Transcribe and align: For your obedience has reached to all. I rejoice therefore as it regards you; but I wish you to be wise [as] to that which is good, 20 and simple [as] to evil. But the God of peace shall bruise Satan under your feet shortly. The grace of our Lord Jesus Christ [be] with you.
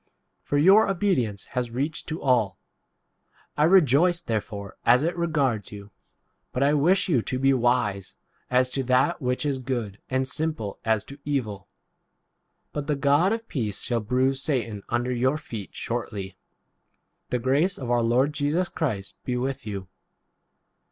For 0.41 0.57
your 0.57 0.89
obedience 0.89 1.45
has 1.53 1.69
reached 1.69 2.07
to 2.07 2.19
all. 2.23 2.57
I 3.55 3.65
rejoice 3.65 4.19
therefore 4.19 4.75
as 4.83 5.03
it 5.03 5.15
regards 5.15 5.71
you; 5.71 5.91
but 6.51 6.63
I 6.63 6.73
wish 6.73 7.07
you 7.07 7.21
to 7.21 7.37
be 7.37 7.53
wise 7.53 8.15
[as] 8.49 8.67
to 8.71 8.83
that 8.85 9.21
which 9.21 9.45
is 9.45 9.59
good, 9.59 10.01
20 10.07 10.07
and 10.09 10.27
simple 10.27 10.79
[as] 10.83 11.03
to 11.05 11.19
evil. 11.23 11.67
But 12.73 12.87
the 12.87 12.95
God 12.95 13.31
of 13.31 13.47
peace 13.47 13.83
shall 13.83 13.99
bruise 14.01 14.41
Satan 14.41 14.81
under 14.89 15.11
your 15.11 15.37
feet 15.37 15.75
shortly. 15.75 16.35
The 17.29 17.37
grace 17.37 17.77
of 17.77 17.91
our 17.91 18.01
Lord 18.01 18.33
Jesus 18.33 18.69
Christ 18.69 19.17
[be] 19.23 19.37
with 19.37 19.67
you. 19.67 19.87